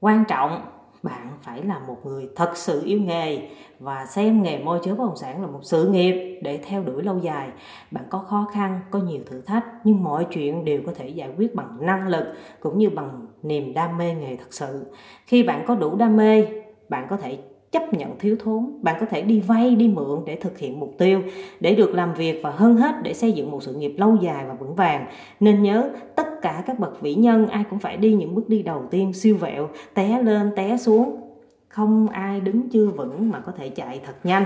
Quan 0.00 0.24
trọng 0.28 0.62
bạn 1.02 1.28
phải 1.42 1.62
là 1.62 1.78
một 1.78 1.96
người 2.04 2.28
thật 2.36 2.56
sự 2.56 2.82
yêu 2.84 3.00
nghề 3.00 3.48
và 3.78 4.06
xem 4.06 4.42
nghề 4.42 4.58
môi 4.58 4.80
giới 4.82 4.94
bất 4.94 5.04
động 5.04 5.16
sản 5.16 5.40
là 5.40 5.46
một 5.46 5.60
sự 5.62 5.88
nghiệp 5.88 6.40
để 6.42 6.60
theo 6.64 6.82
đuổi 6.82 7.02
lâu 7.02 7.18
dài. 7.18 7.50
Bạn 7.90 8.04
có 8.10 8.18
khó 8.18 8.48
khăn, 8.52 8.80
có 8.90 8.98
nhiều 8.98 9.20
thử 9.26 9.40
thách, 9.40 9.64
nhưng 9.84 10.02
mọi 10.02 10.26
chuyện 10.30 10.64
đều 10.64 10.80
có 10.86 10.92
thể 10.94 11.08
giải 11.08 11.30
quyết 11.36 11.54
bằng 11.54 11.76
năng 11.80 12.08
lực 12.08 12.24
cũng 12.60 12.78
như 12.78 12.90
bằng 12.90 13.26
niềm 13.42 13.74
đam 13.74 13.98
mê 13.98 14.14
nghề 14.14 14.36
thật 14.36 14.54
sự. 14.54 14.92
Khi 15.26 15.42
bạn 15.42 15.64
có 15.66 15.74
đủ 15.74 15.96
đam 15.96 16.16
mê, 16.16 16.46
bạn 16.88 17.06
có 17.10 17.16
thể 17.16 17.38
chấp 17.72 17.94
nhận 17.94 18.18
thiếu 18.18 18.36
thốn. 18.40 18.72
Bạn 18.82 18.96
có 19.00 19.06
thể 19.06 19.22
đi 19.22 19.40
vay, 19.40 19.74
đi 19.74 19.88
mượn 19.88 20.20
để 20.26 20.36
thực 20.36 20.58
hiện 20.58 20.80
mục 20.80 20.94
tiêu, 20.98 21.22
để 21.60 21.74
được 21.74 21.94
làm 21.94 22.14
việc 22.14 22.40
và 22.42 22.50
hơn 22.50 22.76
hết 22.76 22.94
để 23.02 23.14
xây 23.14 23.32
dựng 23.32 23.50
một 23.50 23.62
sự 23.62 23.74
nghiệp 23.74 23.94
lâu 23.96 24.16
dài 24.22 24.44
và 24.48 24.54
vững 24.54 24.74
vàng. 24.74 25.06
Nên 25.40 25.62
nhớ, 25.62 25.90
tất 26.16 26.26
cả 26.42 26.62
các 26.66 26.78
bậc 26.78 27.00
vĩ 27.00 27.14
nhân, 27.14 27.46
ai 27.46 27.64
cũng 27.70 27.78
phải 27.78 27.96
đi 27.96 28.14
những 28.14 28.34
bước 28.34 28.48
đi 28.48 28.62
đầu 28.62 28.82
tiên, 28.90 29.12
siêu 29.12 29.36
vẹo, 29.36 29.68
té 29.94 30.22
lên, 30.22 30.50
té 30.56 30.76
xuống. 30.76 31.20
Không 31.68 32.08
ai 32.08 32.40
đứng 32.40 32.68
chưa 32.68 32.86
vững 32.86 33.30
mà 33.30 33.40
có 33.40 33.52
thể 33.56 33.68
chạy 33.68 34.00
thật 34.06 34.14
nhanh 34.24 34.44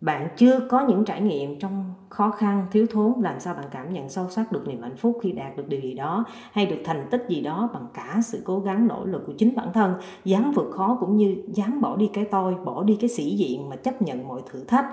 bạn 0.00 0.28
chưa 0.36 0.60
có 0.68 0.86
những 0.88 1.04
trải 1.04 1.20
nghiệm 1.20 1.58
trong 1.58 1.84
khó 2.08 2.30
khăn, 2.30 2.66
thiếu 2.70 2.86
thốn, 2.90 3.12
làm 3.20 3.40
sao 3.40 3.54
bạn 3.54 3.64
cảm 3.70 3.92
nhận 3.92 4.08
sâu 4.08 4.30
sắc 4.30 4.52
được 4.52 4.68
niềm 4.68 4.82
hạnh 4.82 4.96
phúc 4.96 5.18
khi 5.22 5.32
đạt 5.32 5.56
được 5.56 5.68
điều 5.68 5.80
gì 5.80 5.94
đó 5.94 6.24
hay 6.52 6.66
được 6.66 6.78
thành 6.84 7.06
tích 7.10 7.24
gì 7.28 7.40
đó 7.40 7.70
bằng 7.74 7.86
cả 7.94 8.20
sự 8.22 8.42
cố 8.44 8.60
gắng, 8.60 8.86
nỗ 8.88 9.04
lực 9.04 9.22
của 9.26 9.32
chính 9.38 9.54
bản 9.56 9.72
thân. 9.72 9.94
Dám 10.24 10.52
vượt 10.54 10.70
khó 10.72 10.96
cũng 11.00 11.16
như 11.16 11.36
dám 11.48 11.80
bỏ 11.80 11.96
đi 11.96 12.10
cái 12.12 12.24
tôi, 12.24 12.54
bỏ 12.64 12.82
đi 12.82 12.96
cái 13.00 13.08
sĩ 13.08 13.36
diện 13.36 13.68
mà 13.68 13.76
chấp 13.76 14.02
nhận 14.02 14.28
mọi 14.28 14.40
thử 14.50 14.64
thách. 14.64 14.86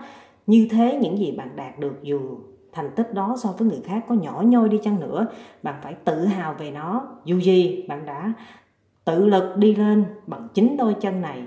Như 0.47 0.67
thế 0.71 0.99
những 1.01 1.17
gì 1.17 1.31
bạn 1.31 1.55
đạt 1.55 1.79
được 1.79 2.03
dù 2.03 2.19
thành 2.71 2.91
tích 2.95 3.13
đó 3.13 3.35
so 3.39 3.51
với 3.57 3.67
người 3.67 3.81
khác 3.83 4.05
có 4.07 4.15
nhỏ 4.15 4.41
nhoi 4.45 4.69
đi 4.69 4.79
chăng 4.83 4.99
nữa, 4.99 5.27
bạn 5.63 5.75
phải 5.83 5.93
tự 5.93 6.25
hào 6.25 6.53
về 6.53 6.71
nó. 6.71 7.07
Dù 7.25 7.37
gì, 7.39 7.85
bạn 7.87 8.05
đã 8.05 8.33
tự 9.05 9.25
lực 9.25 9.57
đi 9.57 9.75
lên 9.75 10.05
bằng 10.27 10.47
chính 10.53 10.77
đôi 10.77 10.93
chân 10.93 11.21
này. 11.21 11.43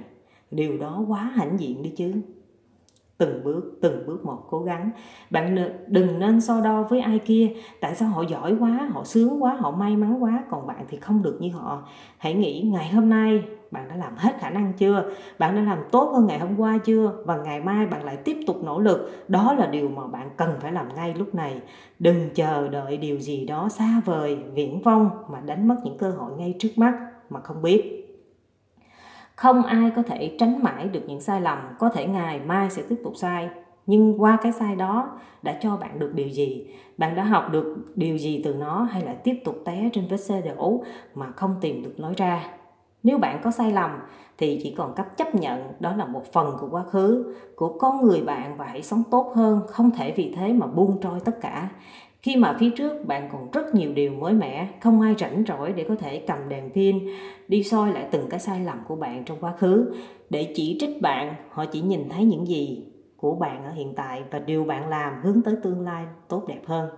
Điều 0.51 0.79
đó 0.79 1.05
quá 1.09 1.21
hãnh 1.35 1.61
diện 1.61 1.83
đi 1.83 1.91
chứ 1.91 2.13
từng 3.19 3.45
bước 3.45 3.79
từng 3.83 4.07
bước 4.07 4.25
một 4.25 4.47
cố 4.51 4.63
gắng. 4.63 4.91
Bạn 5.31 5.57
đừng 5.87 6.19
nên 6.19 6.41
so 6.41 6.61
đo 6.61 6.83
với 6.83 7.01
ai 7.01 7.19
kia. 7.19 7.53
Tại 7.81 7.95
sao 7.95 8.09
họ 8.09 8.23
giỏi 8.23 8.57
quá, 8.61 8.89
họ 8.93 9.05
sướng 9.05 9.43
quá, 9.43 9.57
họ 9.61 9.71
may 9.71 9.97
mắn 9.97 10.23
quá, 10.23 10.45
còn 10.51 10.67
bạn 10.67 10.85
thì 10.89 10.99
không 10.99 11.23
được 11.23 11.37
như 11.41 11.51
họ. 11.51 11.89
Hãy 12.19 12.35
nghĩ 12.35 12.71
ngày 12.73 12.89
hôm 12.89 13.09
nay 13.11 13.43
bạn 13.71 13.89
đã 13.89 13.97
làm 13.97 14.13
hết 14.17 14.33
khả 14.41 14.51
năng 14.51 14.73
chưa? 14.73 15.11
Bạn 15.39 15.57
đã 15.57 15.63
làm 15.63 15.79
tốt 15.93 16.11
hơn 16.15 16.27
ngày 16.27 16.39
hôm 16.39 16.61
qua 16.61 16.79
chưa? 16.79 17.13
Và 17.25 17.37
ngày 17.37 17.61
mai 17.61 17.87
bạn 17.87 18.05
lại 18.05 18.17
tiếp 18.17 18.37
tục 18.47 18.57
nỗ 18.65 18.81
lực. 18.81 19.11
Đó 19.29 19.55
là 19.59 19.67
điều 19.67 19.89
mà 19.89 20.07
bạn 20.07 20.31
cần 20.37 20.51
phải 20.61 20.73
làm 20.73 20.95
ngay 20.95 21.15
lúc 21.15 21.35
này. 21.35 21.61
Đừng 21.99 22.31
chờ 22.35 22.69
đợi 22.69 22.97
điều 22.97 23.19
gì 23.19 23.45
đó 23.45 23.69
xa 23.69 24.01
vời, 24.05 24.39
viễn 24.55 24.83
vông 24.83 25.11
mà 25.31 25.41
đánh 25.41 25.69
mất 25.69 25.77
những 25.85 25.99
cơ 25.99 26.11
hội 26.11 26.33
ngay 26.39 26.55
trước 26.59 26.71
mắt 26.77 26.95
mà 27.31 27.41
không 27.41 27.63
biết 27.63 28.06
không 29.37 29.63
ai 29.63 29.91
có 29.97 30.03
thể 30.03 30.37
tránh 30.39 30.63
mãi 30.63 30.89
được 30.89 31.03
những 31.07 31.21
sai 31.21 31.41
lầm, 31.41 31.59
có 31.79 31.89
thể 31.89 32.07
ngày 32.07 32.41
mai 32.41 32.71
sẽ 32.71 32.83
tiếp 32.89 32.97
tục 33.05 33.13
sai. 33.17 33.49
Nhưng 33.87 34.23
qua 34.23 34.39
cái 34.43 34.53
sai 34.53 34.77
đó 34.77 35.19
đã 35.43 35.59
cho 35.61 35.77
bạn 35.77 35.99
được 35.99 36.13
điều 36.15 36.29
gì? 36.29 36.67
Bạn 36.99 37.17
đã 37.17 37.25
học 37.25 37.45
được 37.53 37.77
điều 37.95 38.19
gì 38.19 38.43
từ 38.45 38.55
nó 38.55 38.83
hay 38.83 39.03
là 39.03 39.15
tiếp 39.25 39.41
tục 39.45 39.63
té 39.65 39.91
trên 39.93 40.07
vết 40.11 40.17
xe 40.17 40.43
đổ 40.43 40.83
mà 41.15 41.27
không 41.37 41.55
tìm 41.61 41.83
được 41.83 41.95
lối 41.97 42.15
ra? 42.17 42.51
Nếu 43.03 43.19
bạn 43.19 43.41
có 43.43 43.51
sai 43.51 43.73
lầm 43.73 43.91
thì 44.39 44.61
chỉ 44.63 44.75
còn 44.79 44.95
cách 44.95 45.17
chấp 45.17 45.35
nhận 45.35 45.73
đó 45.81 45.97
là 45.97 46.05
một 46.05 46.33
phần 46.33 46.57
của 46.61 46.69
quá 46.71 46.83
khứ. 46.83 47.35
Của 47.57 47.79
con 47.79 48.01
người 48.01 48.21
bạn 48.21 48.57
và 48.57 48.65
hãy 48.65 48.83
sống 48.83 49.03
tốt 49.11 49.33
hơn, 49.35 49.61
không 49.69 49.91
thể 49.91 50.13
vì 50.17 50.35
thế 50.37 50.53
mà 50.53 50.67
buông 50.67 50.99
trôi 51.03 51.21
tất 51.21 51.41
cả 51.41 51.69
khi 52.27 52.37
mà 52.37 52.57
phía 52.61 52.71
trước, 52.71 53.07
bạn 53.07 53.29
còn 53.33 53.51
rất 53.51 53.75
nhiều 53.75 53.93
điều 53.93 54.13
mới 54.13 54.33
mẻ, 54.33 54.69
không 54.81 55.01
ai 55.01 55.15
rảnh 55.19 55.45
rỗi 55.49 55.73
để 55.73 55.85
có 55.89 55.95
thể 55.95 56.19
cầm 56.27 56.49
đèn 56.49 56.71
pin, 56.71 57.09
đi 57.49 57.63
soi 57.63 57.93
lại 57.93 58.09
từng 58.11 58.27
cái 58.31 58.41
sai 58.41 58.61
lầm 58.61 58.79
của 58.89 58.97
bạn 58.97 59.25
trong 59.25 59.39
quá 59.41 59.53
khứ. 59.59 59.95
Để 60.31 60.53
chỉ 60.57 60.77
trích 60.81 61.03
bạn, 61.03 61.35
họ 61.51 61.65
chỉ 61.65 61.81
nhìn 61.81 62.09
thấy 62.09 62.25
những 62.25 62.47
gì 62.47 62.85
của 63.17 63.35
bạn 63.35 63.65
ở 63.65 63.71
hiện 63.71 63.95
tại 63.97 64.23
và 64.31 64.39
điều 64.39 64.65
bạn 64.65 64.89
làm 64.89 65.13
hướng 65.23 65.43
tới 65.43 65.55
tương 65.63 65.81
lai 65.81 66.05
tốt 66.29 66.45
đẹp 66.49 66.61
hơn. 66.67 66.91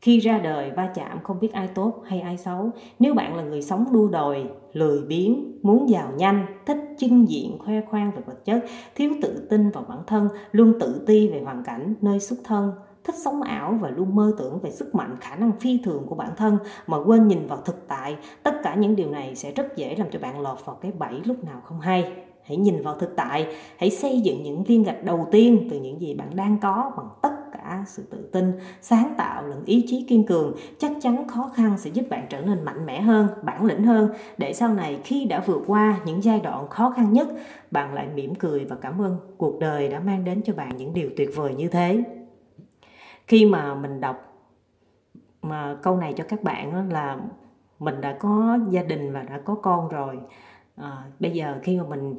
Khi 0.00 0.18
ra 0.18 0.38
đời, 0.38 0.70
va 0.70 0.90
chạm 0.94 1.18
không 1.22 1.40
biết 1.40 1.52
ai 1.52 1.68
tốt 1.68 2.02
hay 2.06 2.20
ai 2.20 2.36
xấu. 2.36 2.70
Nếu 2.98 3.14
bạn 3.14 3.36
là 3.36 3.42
người 3.42 3.62
sống 3.62 3.84
đua 3.92 4.08
đòi, 4.08 4.44
lười 4.72 5.02
biếng, 5.02 5.58
muốn 5.62 5.88
giàu 5.88 6.12
nhanh, 6.16 6.46
thích 6.66 6.78
chưng 6.98 7.28
diện, 7.28 7.58
khoe 7.58 7.80
khoang 7.80 8.10
về 8.10 8.22
vật 8.26 8.44
chất, 8.44 8.64
thiếu 8.94 9.12
tự 9.22 9.46
tin 9.50 9.70
vào 9.70 9.84
bản 9.88 10.00
thân, 10.06 10.28
luôn 10.52 10.72
tự 10.80 11.04
ti 11.06 11.28
về 11.28 11.40
hoàn 11.44 11.64
cảnh, 11.64 11.94
nơi 12.00 12.20
xuất 12.20 12.36
thân 12.44 12.72
thích 13.04 13.14
sống 13.24 13.42
ảo 13.42 13.78
và 13.80 13.90
luôn 13.90 14.14
mơ 14.14 14.32
tưởng 14.38 14.58
về 14.58 14.70
sức 14.70 14.94
mạnh, 14.94 15.16
khả 15.20 15.36
năng 15.36 15.52
phi 15.52 15.80
thường 15.84 16.06
của 16.06 16.14
bản 16.14 16.30
thân 16.36 16.58
mà 16.86 16.96
quên 17.06 17.28
nhìn 17.28 17.46
vào 17.46 17.58
thực 17.64 17.88
tại. 17.88 18.16
Tất 18.42 18.54
cả 18.62 18.74
những 18.74 18.96
điều 18.96 19.10
này 19.10 19.34
sẽ 19.34 19.52
rất 19.52 19.76
dễ 19.76 19.94
làm 19.96 20.08
cho 20.10 20.18
bạn 20.18 20.40
lọt 20.40 20.58
vào 20.64 20.76
cái 20.76 20.92
bẫy 20.98 21.20
lúc 21.24 21.44
nào 21.44 21.60
không 21.64 21.80
hay. 21.80 22.12
Hãy 22.42 22.56
nhìn 22.56 22.82
vào 22.82 22.94
thực 22.94 23.16
tại, 23.16 23.56
hãy 23.76 23.90
xây 23.90 24.20
dựng 24.20 24.42
những 24.42 24.64
viên 24.64 24.82
gạch 24.82 25.04
đầu 25.04 25.28
tiên 25.30 25.68
từ 25.70 25.80
những 25.80 26.00
gì 26.00 26.14
bạn 26.14 26.36
đang 26.36 26.58
có 26.62 26.92
bằng 26.96 27.08
tất 27.22 27.52
cả 27.52 27.84
sự 27.86 28.02
tự 28.10 28.28
tin, 28.32 28.52
sáng 28.80 29.14
tạo 29.16 29.46
lẫn 29.46 29.62
ý 29.64 29.84
chí 29.88 30.04
kiên 30.08 30.26
cường. 30.26 30.54
Chắc 30.78 30.92
chắn 31.00 31.28
khó 31.28 31.50
khăn 31.54 31.78
sẽ 31.78 31.90
giúp 31.90 32.04
bạn 32.10 32.26
trở 32.30 32.40
nên 32.40 32.64
mạnh 32.64 32.86
mẽ 32.86 33.00
hơn, 33.00 33.28
bản 33.42 33.64
lĩnh 33.64 33.84
hơn. 33.84 34.08
Để 34.38 34.52
sau 34.52 34.74
này 34.74 35.00
khi 35.04 35.24
đã 35.24 35.42
vượt 35.46 35.62
qua 35.66 35.96
những 36.06 36.24
giai 36.24 36.40
đoạn 36.40 36.68
khó 36.68 36.90
khăn 36.90 37.12
nhất, 37.12 37.28
bạn 37.70 37.94
lại 37.94 38.08
mỉm 38.14 38.34
cười 38.34 38.64
và 38.64 38.76
cảm 38.76 39.00
ơn 39.00 39.16
cuộc 39.36 39.58
đời 39.60 39.88
đã 39.88 40.00
mang 40.00 40.24
đến 40.24 40.40
cho 40.44 40.52
bạn 40.52 40.76
những 40.76 40.94
điều 40.94 41.10
tuyệt 41.16 41.30
vời 41.36 41.54
như 41.54 41.68
thế 41.68 42.04
khi 43.26 43.46
mà 43.46 43.74
mình 43.74 44.00
đọc 44.00 44.30
mà 45.42 45.76
câu 45.82 45.96
này 45.96 46.12
cho 46.16 46.24
các 46.28 46.42
bạn 46.42 46.92
là 46.92 47.18
mình 47.78 48.00
đã 48.00 48.16
có 48.18 48.58
gia 48.70 48.82
đình 48.82 49.12
và 49.12 49.22
đã 49.22 49.40
có 49.44 49.54
con 49.54 49.88
rồi. 49.88 50.18
À, 50.76 51.04
bây 51.20 51.30
giờ 51.30 51.58
khi 51.62 51.78
mà 51.78 51.84
mình 51.88 52.16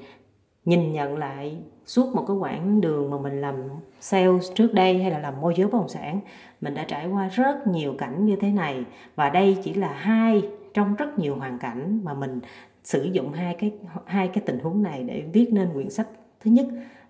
nhìn 0.66 0.92
nhận 0.92 1.18
lại 1.18 1.58
suốt 1.86 2.16
một 2.16 2.26
cái 2.28 2.38
quãng 2.38 2.82
đường 2.82 3.12
mà 3.12 3.18
mình 3.18 3.42
làm 3.42 3.56
sales 4.00 4.52
trước 4.56 4.74
đây 4.74 5.02
hay 5.02 5.12
là 5.12 5.20
làm 5.20 5.42
môi 5.42 5.54
giới 5.58 5.68
bất 5.68 5.78
động 5.78 5.90
sản 5.90 6.20
mình 6.62 6.74
đã 6.74 6.84
trải 6.84 7.08
qua 7.08 7.28
rất 7.28 7.68
nhiều 7.68 7.96
cảnh 7.98 8.26
như 8.26 8.36
thế 8.36 8.52
này. 8.52 8.86
Và 9.16 9.30
đây 9.30 9.58
chỉ 9.64 9.74
là 9.74 9.94
hai 9.94 10.50
trong 10.74 10.96
rất 10.96 11.20
nhiều 11.20 11.36
hoàn 11.36 11.60
cảnh 11.60 12.00
mà 12.04 12.14
mình 12.14 12.40
sử 12.84 13.04
dụng 13.04 13.34
hai 13.34 13.56
cái 13.56 13.74
hai 14.06 14.28
cái 14.28 14.44
tình 14.46 14.60
huống 14.60 14.84
này 14.84 15.04
để 15.04 15.24
viết 15.34 15.50
nên 15.52 15.70
quyển 15.74 15.90
sách 15.90 16.08
thứ 16.40 16.52
nhất 16.52 16.66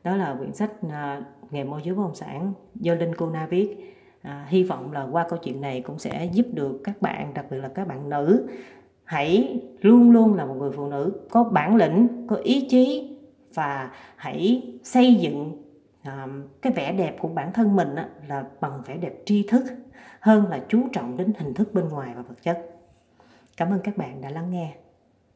đó 0.05 0.15
là 0.15 0.35
quyển 0.39 0.53
sách 0.53 0.71
uh, 0.85 1.23
nghề 1.51 1.63
môi 1.63 1.81
giới 1.83 1.95
bất 1.95 2.03
động 2.03 2.15
sản 2.15 2.53
do 2.75 2.93
Linh 2.93 3.15
Cô 3.15 3.29
Na 3.29 3.47
viết. 3.49 3.95
À, 4.21 4.45
hy 4.49 4.63
vọng 4.63 4.91
là 4.91 5.07
qua 5.11 5.25
câu 5.29 5.39
chuyện 5.43 5.61
này 5.61 5.81
cũng 5.81 5.99
sẽ 5.99 6.29
giúp 6.33 6.45
được 6.53 6.81
các 6.83 7.01
bạn 7.01 7.33
đặc 7.33 7.45
biệt 7.51 7.57
là 7.57 7.67
các 7.67 7.87
bạn 7.87 8.09
nữ 8.09 8.47
hãy 9.03 9.61
luôn 9.81 10.11
luôn 10.11 10.33
là 10.33 10.45
một 10.45 10.53
người 10.53 10.71
phụ 10.71 10.87
nữ 10.87 11.13
có 11.29 11.43
bản 11.43 11.75
lĩnh 11.75 12.25
có 12.27 12.35
ý 12.35 12.67
chí 12.69 13.17
và 13.53 13.91
hãy 14.15 14.73
xây 14.83 15.15
dựng 15.15 15.63
à, 16.03 16.27
cái 16.61 16.73
vẻ 16.73 16.91
đẹp 16.91 17.15
của 17.19 17.27
bản 17.27 17.53
thân 17.53 17.75
mình 17.75 17.95
á, 17.95 18.09
là 18.27 18.43
bằng 18.61 18.81
vẻ 18.85 18.97
đẹp 18.97 19.13
tri 19.25 19.43
thức 19.47 19.63
hơn 20.19 20.45
là 20.49 20.59
chú 20.67 20.79
trọng 20.93 21.17
đến 21.17 21.33
hình 21.37 21.53
thức 21.53 21.73
bên 21.73 21.89
ngoài 21.89 22.11
và 22.15 22.21
vật 22.21 22.43
chất. 22.43 22.69
Cảm 23.57 23.71
ơn 23.71 23.79
các 23.83 23.97
bạn 23.97 24.21
đã 24.21 24.29
lắng 24.29 24.51
nghe. 24.51 24.75